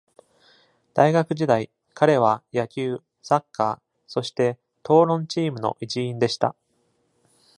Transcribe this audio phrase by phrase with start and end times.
[0.95, 6.55] 大学時代、彼は野球、サッカー、そして討論チームの一員でした。